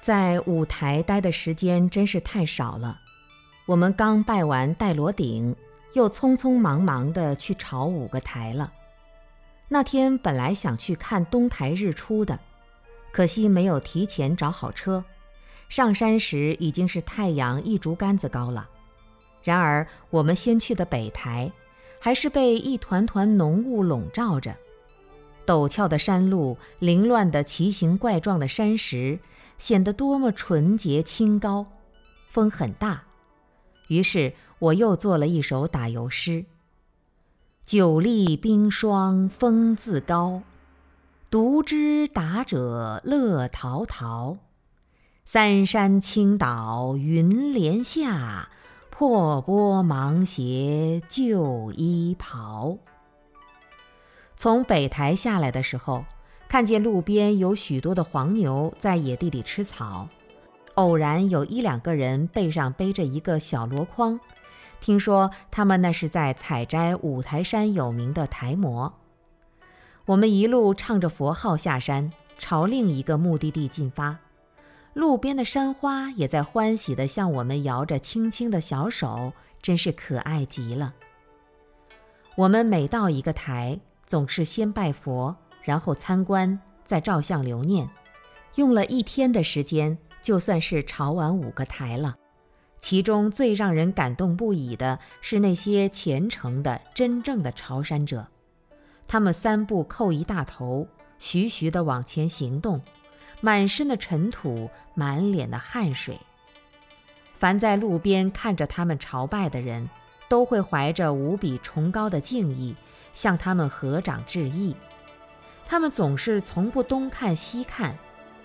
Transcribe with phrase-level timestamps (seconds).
[0.00, 2.98] 在五台待的时间真是太少了。
[3.66, 5.54] 我们刚拜完戴罗顶，
[5.92, 8.72] 又匆匆忙忙地去朝五个台了。
[9.68, 12.38] 那天本来想去看东台日出的，
[13.12, 15.04] 可惜没有提前找好车。
[15.68, 18.68] 上山时已经是太阳一竹竿子高了。
[19.42, 21.52] 然而我们先去的北台，
[22.00, 24.56] 还是被一团团浓雾笼罩着。
[25.50, 29.18] 陡峭的山路，凌乱的奇形怪状的山石，
[29.58, 31.66] 显得多么纯洁清高。
[32.28, 33.02] 风很大，
[33.88, 36.44] 于是我又做了一首打油诗。
[37.64, 40.42] 久立冰霜风自高，
[41.28, 44.38] 独知打者乐陶陶。
[45.24, 48.50] 三山倾倒云帘下，
[48.88, 52.78] 破钵芒鞋旧衣袍。
[54.42, 56.02] 从北台下来的时候，
[56.48, 60.08] 看见路边有许多的黄牛在野地里吃草，
[60.76, 64.18] 偶然有一两个人背上背着一个小箩筐。
[64.80, 68.90] 听说他们那是在采摘五台山有名的台蘑。
[70.06, 74.16] 我们一路唱着佛号下山，朝另一个目的地进发。
[74.94, 80.94] 路边的山花也在欢喜地向我们摇着轻轻的小手，真是可爱极了。
[82.36, 83.78] 我们每到一个台，
[84.10, 87.88] 总是先拜佛，然后参观，再照相留念，
[88.56, 92.16] 用了一天的时间，就算是朝完五个台了。
[92.80, 98.26] 其中最让人感动不已的是那些虔诚的、真正的朝山者，
[99.06, 100.88] 他们三步叩一大头，
[101.20, 102.82] 徐徐地往前行动，
[103.40, 106.18] 满身的尘土，满脸的汗水。
[107.36, 109.88] 凡在路边看着他们朝拜的人，
[110.30, 112.74] 都会怀着无比崇高的敬意，
[113.12, 114.74] 向他们合掌致意。
[115.66, 117.98] 他们总是从不东看西看，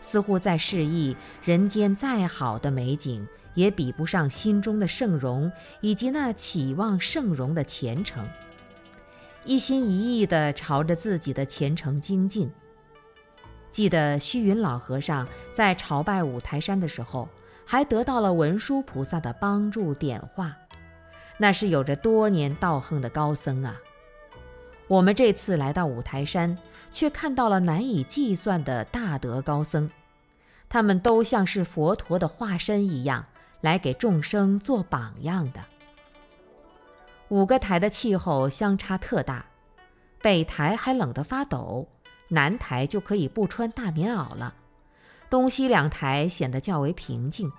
[0.00, 3.26] 似乎在示意人间再好的美景。
[3.54, 8.24] 也比不上心中的圣容以及那期望圣容的虔诚，
[9.44, 12.48] 一心一意地朝着自己的虔诚精进。
[13.72, 17.28] 记得虚云老和尚在朝拜五台山的时候，
[17.66, 20.56] 还得到了文殊菩萨的帮助点化，
[21.40, 23.80] 那是有着多年道行的高僧啊。
[24.86, 26.56] 我们这次来到五台山，
[26.92, 29.90] 却看到了难以计算的大德高僧，
[30.68, 33.26] 他们都像是佛陀的化身一样。
[33.60, 35.62] 来给众生做榜样的。
[37.28, 39.44] 五个台的气候相差特大，
[40.22, 41.86] 北台还冷得发抖，
[42.28, 44.54] 南台就可以不穿大棉袄了。
[45.28, 47.52] 东西两台显得较为平静，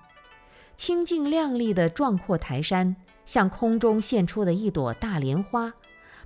[0.75, 2.95] 清净亮丽的壮阔台山，
[3.25, 5.73] 像空中现出的一朵大莲花，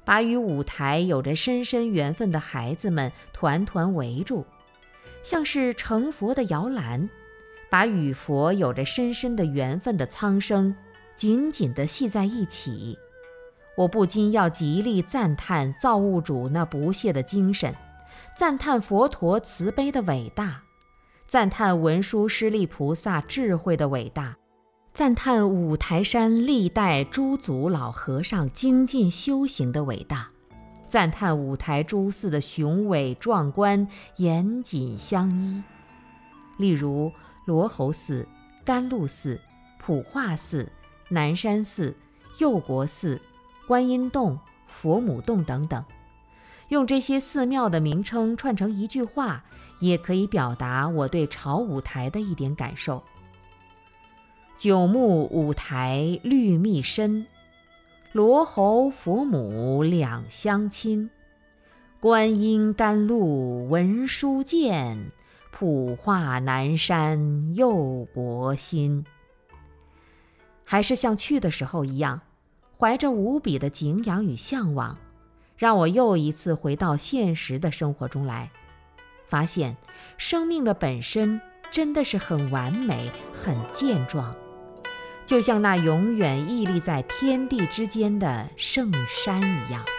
[0.03, 4.45] 把与舞台有着深深缘分的孩子们团团围住，
[5.21, 7.09] 像是成佛的摇篮。
[7.67, 10.73] 把与佛有着深深的缘分的苍生
[11.15, 12.97] 紧紧地系在一起，
[13.75, 17.75] 我不禁要极力赞叹造物主那不懈的精神，
[18.33, 20.61] 赞叹佛陀慈悲的伟大，
[21.27, 24.37] 赞叹文殊师利菩萨智慧的伟大，
[24.95, 30.29] 赞叹五台山历代诸祖老和尚精进修行的伟大，
[30.87, 33.85] 赞叹五台诸寺的雄伟壮观、
[34.15, 35.61] 严谨相依。
[36.57, 37.11] 例如。
[37.45, 38.27] 罗侯寺、
[38.63, 39.39] 甘露寺、
[39.77, 40.67] 普化寺、
[41.09, 41.95] 南山寺、
[42.39, 43.21] 佑国寺、
[43.67, 45.85] 观音洞、佛母洞等等，
[46.69, 49.43] 用这些寺庙的名称串成一句话，
[49.79, 53.03] 也可以表达我对朝五台的一点感受。
[54.57, 57.25] 九牧五台绿密深，
[58.13, 61.09] 罗侯佛母两相亲，
[61.99, 65.11] 观音甘露文殊见。
[65.51, 69.05] 普化南山佑国心，
[70.65, 72.19] 还是像去的时候一样，
[72.77, 74.97] 怀着无比的敬仰与向往，
[75.55, 78.51] 让我又一次回到现实的生活中来，
[79.29, 79.77] 发现
[80.17, 81.39] 生命的本身
[81.71, 84.35] 真的是很完美、很健壮，
[85.25, 89.94] 就像那永远屹立在天地之间的圣山一样。